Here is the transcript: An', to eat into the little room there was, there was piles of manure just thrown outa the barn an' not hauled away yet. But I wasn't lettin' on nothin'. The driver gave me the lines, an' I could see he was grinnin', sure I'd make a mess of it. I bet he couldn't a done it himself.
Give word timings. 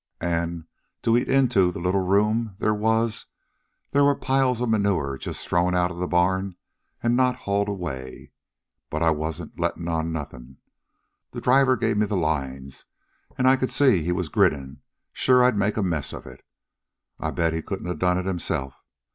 An', 0.19 0.65
to 1.03 1.15
eat 1.15 1.27
into 1.29 1.71
the 1.71 1.77
little 1.77 2.03
room 2.03 2.55
there 2.57 2.73
was, 2.73 3.27
there 3.91 4.03
was 4.03 4.17
piles 4.19 4.59
of 4.59 4.69
manure 4.69 5.15
just 5.15 5.47
thrown 5.47 5.75
outa 5.75 5.93
the 5.93 6.07
barn 6.07 6.55
an' 7.03 7.15
not 7.15 7.35
hauled 7.45 7.67
away 7.69 8.17
yet. 8.23 8.29
But 8.89 9.03
I 9.03 9.11
wasn't 9.11 9.59
lettin' 9.59 9.87
on 9.87 10.11
nothin'. 10.11 10.57
The 11.33 11.41
driver 11.41 11.77
gave 11.77 11.97
me 11.97 12.07
the 12.07 12.17
lines, 12.17 12.85
an' 13.37 13.45
I 13.45 13.57
could 13.57 13.71
see 13.71 14.01
he 14.01 14.11
was 14.11 14.27
grinnin', 14.29 14.81
sure 15.13 15.43
I'd 15.43 15.55
make 15.55 15.77
a 15.77 15.83
mess 15.83 16.13
of 16.13 16.25
it. 16.25 16.43
I 17.19 17.29
bet 17.29 17.53
he 17.53 17.61
couldn't 17.61 17.85
a 17.87 17.93
done 17.93 18.17
it 18.17 18.25
himself. 18.25 18.73